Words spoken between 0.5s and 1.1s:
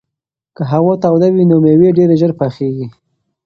که هوا